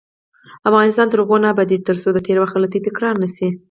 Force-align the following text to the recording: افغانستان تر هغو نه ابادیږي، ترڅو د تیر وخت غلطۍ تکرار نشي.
افغانستان 0.69 1.07
تر 1.09 1.19
هغو 1.23 1.35
نه 1.43 1.47
ابادیږي، 1.53 1.85
ترڅو 1.89 2.09
د 2.13 2.19
تیر 2.25 2.37
وخت 2.39 2.55
غلطۍ 2.55 2.79
تکرار 2.87 3.13
نشي. 3.23 3.47